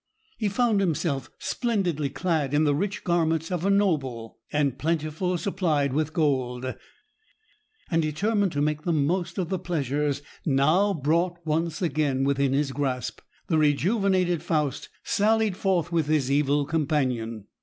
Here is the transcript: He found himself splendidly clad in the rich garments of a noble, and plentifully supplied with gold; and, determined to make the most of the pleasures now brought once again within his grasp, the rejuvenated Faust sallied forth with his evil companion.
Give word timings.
He 0.39 0.49
found 0.49 0.79
himself 0.79 1.29
splendidly 1.37 2.09
clad 2.09 2.55
in 2.55 2.63
the 2.63 2.73
rich 2.73 3.03
garments 3.03 3.51
of 3.51 3.63
a 3.63 3.69
noble, 3.69 4.39
and 4.51 4.79
plentifully 4.79 5.37
supplied 5.37 5.93
with 5.93 6.11
gold; 6.11 6.73
and, 7.91 8.01
determined 8.01 8.51
to 8.53 8.61
make 8.63 8.81
the 8.81 8.93
most 8.93 9.37
of 9.37 9.49
the 9.49 9.59
pleasures 9.59 10.23
now 10.43 10.91
brought 10.91 11.37
once 11.45 11.83
again 11.83 12.23
within 12.23 12.51
his 12.53 12.71
grasp, 12.71 13.19
the 13.45 13.59
rejuvenated 13.59 14.41
Faust 14.41 14.89
sallied 15.03 15.55
forth 15.55 15.91
with 15.91 16.07
his 16.07 16.31
evil 16.31 16.65
companion. 16.65 17.45